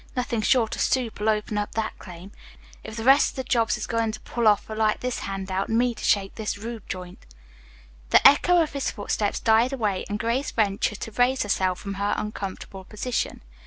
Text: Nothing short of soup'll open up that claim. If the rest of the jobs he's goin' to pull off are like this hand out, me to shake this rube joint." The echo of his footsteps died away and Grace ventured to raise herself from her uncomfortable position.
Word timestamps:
Nothing 0.15 0.41
short 0.41 0.75
of 0.75 0.81
soup'll 0.81 1.29
open 1.29 1.59
up 1.59 1.73
that 1.73 1.99
claim. 1.99 2.31
If 2.83 2.95
the 2.95 3.03
rest 3.03 3.29
of 3.29 3.35
the 3.35 3.43
jobs 3.43 3.75
he's 3.75 3.85
goin' 3.85 4.11
to 4.11 4.19
pull 4.21 4.47
off 4.47 4.67
are 4.67 4.75
like 4.75 5.01
this 5.01 5.19
hand 5.19 5.51
out, 5.51 5.69
me 5.69 5.93
to 5.93 6.03
shake 6.03 6.33
this 6.33 6.57
rube 6.57 6.89
joint." 6.89 7.23
The 8.09 8.27
echo 8.27 8.59
of 8.63 8.73
his 8.73 8.89
footsteps 8.89 9.39
died 9.39 9.73
away 9.73 10.05
and 10.09 10.17
Grace 10.17 10.49
ventured 10.49 11.01
to 11.01 11.11
raise 11.11 11.43
herself 11.43 11.77
from 11.79 11.93
her 12.01 12.15
uncomfortable 12.17 12.83
position. 12.83 13.43